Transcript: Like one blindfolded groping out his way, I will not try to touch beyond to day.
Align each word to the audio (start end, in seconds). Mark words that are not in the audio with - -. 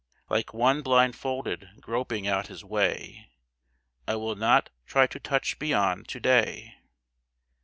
Like 0.31 0.51
one 0.51 0.81
blindfolded 0.81 1.69
groping 1.79 2.25
out 2.27 2.47
his 2.47 2.63
way, 2.65 3.29
I 4.07 4.15
will 4.15 4.35
not 4.35 4.71
try 4.87 5.05
to 5.05 5.19
touch 5.19 5.59
beyond 5.59 6.07
to 6.07 6.19
day. 6.19 6.73